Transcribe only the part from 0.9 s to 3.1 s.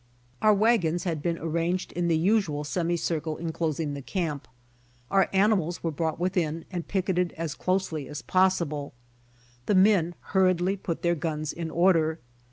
had been arranged in the usual semi